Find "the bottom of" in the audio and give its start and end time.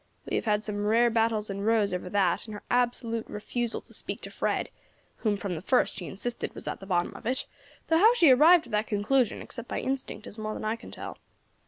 6.79-7.27